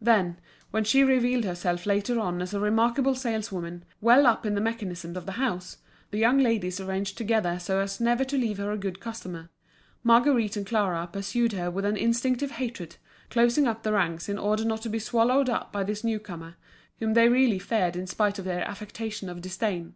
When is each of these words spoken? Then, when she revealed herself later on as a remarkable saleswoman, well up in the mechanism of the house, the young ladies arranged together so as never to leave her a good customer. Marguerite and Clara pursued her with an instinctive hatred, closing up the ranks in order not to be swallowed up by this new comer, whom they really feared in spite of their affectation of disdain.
Then, 0.00 0.38
when 0.70 0.84
she 0.84 1.02
revealed 1.02 1.42
herself 1.42 1.86
later 1.86 2.20
on 2.20 2.40
as 2.40 2.54
a 2.54 2.60
remarkable 2.60 3.16
saleswoman, 3.16 3.84
well 4.00 4.28
up 4.28 4.46
in 4.46 4.54
the 4.54 4.60
mechanism 4.60 5.16
of 5.16 5.26
the 5.26 5.32
house, 5.32 5.78
the 6.12 6.18
young 6.18 6.38
ladies 6.38 6.78
arranged 6.78 7.18
together 7.18 7.58
so 7.58 7.80
as 7.80 8.00
never 8.00 8.24
to 8.26 8.38
leave 8.38 8.58
her 8.58 8.70
a 8.70 8.78
good 8.78 9.00
customer. 9.00 9.50
Marguerite 10.04 10.56
and 10.56 10.64
Clara 10.68 11.08
pursued 11.12 11.50
her 11.54 11.68
with 11.68 11.84
an 11.84 11.96
instinctive 11.96 12.52
hatred, 12.52 12.94
closing 13.28 13.66
up 13.66 13.82
the 13.82 13.92
ranks 13.92 14.28
in 14.28 14.38
order 14.38 14.64
not 14.64 14.82
to 14.82 14.88
be 14.88 15.00
swallowed 15.00 15.48
up 15.50 15.72
by 15.72 15.82
this 15.82 16.04
new 16.04 16.20
comer, 16.20 16.54
whom 17.00 17.14
they 17.14 17.28
really 17.28 17.58
feared 17.58 17.96
in 17.96 18.06
spite 18.06 18.38
of 18.38 18.44
their 18.44 18.62
affectation 18.62 19.28
of 19.28 19.40
disdain. 19.40 19.94